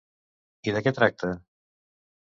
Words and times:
I 0.71 0.73
de 0.77 0.81
què 0.87 0.95
tracta? 1.01 1.31